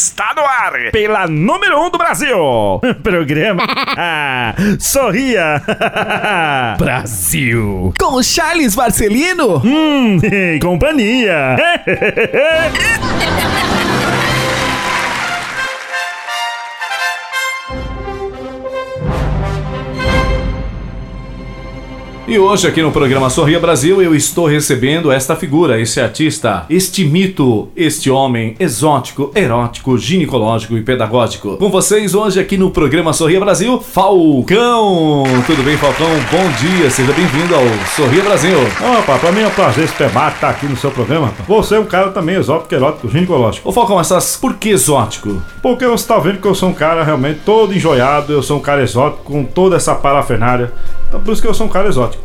[0.00, 2.38] Está no ar pela número 1 um do Brasil.
[3.02, 3.66] Programa
[4.78, 5.60] Sorria
[6.78, 7.92] Brasil.
[7.98, 9.56] Com Charles Marcelino.
[9.56, 10.20] Hum,
[10.62, 11.56] companhia.
[22.28, 27.02] E hoje aqui no programa Sorria Brasil eu estou recebendo esta figura, esse artista, este
[27.02, 31.56] mito, este homem exótico, erótico, ginecológico e pedagógico.
[31.56, 35.24] Com vocês hoje aqui no programa Sorria Brasil, Falcão.
[35.46, 36.10] Tudo bem, Falcão?
[36.30, 37.64] Bom dia, seja bem-vindo ao
[37.96, 38.58] Sorria Brasil.
[38.98, 41.32] Opa, pra mim é um prazer esse debate estar aqui no seu programa.
[41.48, 43.66] Você é um cara também exótico, erótico, ginecológico.
[43.66, 45.42] Ô Falcão, essas por que exótico?
[45.62, 48.62] Porque você tá vendo que eu sou um cara realmente todo enjoiado, eu sou um
[48.62, 50.74] cara exótico com toda essa parafernália.
[51.08, 52.17] Então por isso que eu sou um cara exótico.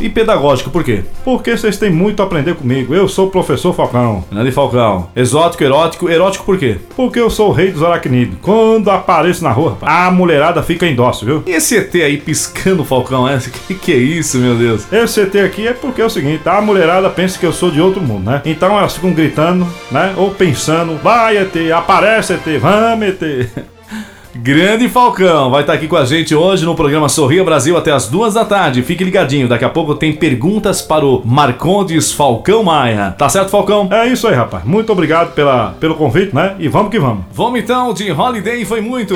[0.00, 1.02] E pedagógico, por quê?
[1.24, 2.94] Porque vocês têm muito a aprender comigo.
[2.94, 4.24] Eu sou o professor Falcão.
[4.30, 5.08] Nani Falcão.
[5.14, 6.08] Exótico, erótico.
[6.08, 6.76] Erótico por quê?
[6.94, 8.38] Porque eu sou o rei dos aracnídeos.
[8.40, 11.42] Quando apareço na rua, a mulherada fica em dócil, viu?
[11.46, 13.28] E esse ET aí piscando, Falcão?
[13.28, 13.38] É?
[13.68, 14.90] Que que é isso, meu Deus?
[14.92, 17.80] Esse ET aqui é porque é o seguinte, a mulherada pensa que eu sou de
[17.80, 18.40] outro mundo, né?
[18.44, 20.14] Então elas ficam gritando, né?
[20.16, 23.68] Ou pensando, vai ET, aparece ET, vamos ET.
[24.40, 28.08] Grande Falcão vai estar aqui com a gente hoje no programa Sorria Brasil até as
[28.08, 28.82] duas da tarde.
[28.82, 33.16] Fique ligadinho, daqui a pouco tem perguntas para o Marcondes Falcão Maia.
[33.18, 33.88] Tá certo, Falcão?
[33.90, 34.64] É isso aí, rapaz.
[34.64, 36.54] Muito obrigado pela, pelo convite, né?
[36.60, 37.24] E vamos que vamos.
[37.32, 39.14] Vamos então, de Holiday foi muito.